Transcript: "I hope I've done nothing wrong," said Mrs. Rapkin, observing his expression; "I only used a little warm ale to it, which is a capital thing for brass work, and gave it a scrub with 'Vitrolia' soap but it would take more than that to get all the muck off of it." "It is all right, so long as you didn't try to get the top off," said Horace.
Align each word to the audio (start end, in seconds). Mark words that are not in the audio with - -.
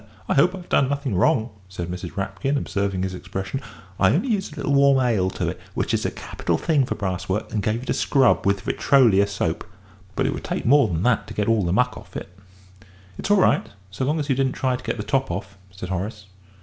"I 0.27 0.33
hope 0.33 0.55
I've 0.55 0.67
done 0.67 0.89
nothing 0.89 1.13
wrong," 1.13 1.51
said 1.69 1.87
Mrs. 1.87 2.17
Rapkin, 2.17 2.57
observing 2.57 3.03
his 3.03 3.13
expression; 3.13 3.61
"I 3.99 4.09
only 4.09 4.29
used 4.29 4.51
a 4.51 4.55
little 4.55 4.73
warm 4.73 4.99
ale 4.99 5.29
to 5.29 5.47
it, 5.49 5.59
which 5.75 5.93
is 5.93 6.07
a 6.07 6.09
capital 6.09 6.57
thing 6.57 6.87
for 6.87 6.95
brass 6.95 7.29
work, 7.29 7.53
and 7.53 7.61
gave 7.61 7.83
it 7.83 7.89
a 7.91 7.93
scrub 7.93 8.43
with 8.43 8.61
'Vitrolia' 8.61 9.27
soap 9.27 9.63
but 10.15 10.25
it 10.25 10.33
would 10.33 10.43
take 10.43 10.65
more 10.65 10.87
than 10.87 11.03
that 11.03 11.27
to 11.27 11.35
get 11.35 11.47
all 11.47 11.63
the 11.63 11.71
muck 11.71 11.95
off 11.99 12.15
of 12.15 12.23
it." 12.23 12.35
"It 13.19 13.27
is 13.27 13.29
all 13.29 13.37
right, 13.37 13.69
so 13.91 14.03
long 14.03 14.19
as 14.19 14.27
you 14.27 14.33
didn't 14.35 14.53
try 14.53 14.75
to 14.75 14.83
get 14.83 14.97
the 14.97 15.03
top 15.03 15.29
off," 15.29 15.55
said 15.69 15.89
Horace. 15.89 16.25